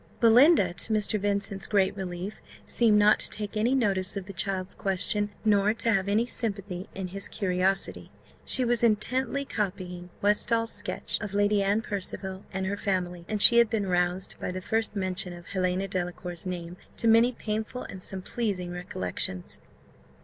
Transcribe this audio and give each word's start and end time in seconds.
Belinda, 0.19 0.73
to 0.73 0.91
Mr. 0.93 1.19
Vincent's 1.19 1.67
great 1.67 1.95
relief, 1.95 2.41
seemed 2.65 2.97
not 2.97 3.19
to 3.19 3.29
take 3.29 3.55
any 3.55 3.75
notice 3.75 4.17
of 4.17 4.25
the 4.25 4.33
child's 4.33 4.73
question, 4.73 5.29
nor 5.45 5.75
to 5.75 5.91
have 5.93 6.09
any 6.09 6.25
sympathy 6.25 6.89
in 6.95 7.09
his 7.09 7.27
curiosity; 7.27 8.09
she 8.43 8.65
was 8.65 8.81
intently 8.81 9.45
copying 9.45 10.09
Westall's 10.19 10.71
sketch 10.71 11.19
of 11.21 11.35
Lady 11.35 11.61
Anne 11.61 11.83
Percival 11.83 12.43
and 12.51 12.65
her 12.65 12.77
family, 12.77 13.25
and 13.29 13.43
she 13.43 13.59
had 13.59 13.69
been 13.69 13.85
roused, 13.85 14.33
by 14.39 14.49
the 14.49 14.59
first 14.59 14.95
mention 14.95 15.33
of 15.33 15.45
Helena 15.45 15.87
Delacour's 15.87 16.47
name, 16.47 16.77
to 16.97 17.07
many 17.07 17.31
painful 17.31 17.83
and 17.83 18.01
some 18.01 18.23
pleasing 18.23 18.71
recollections. 18.71 19.59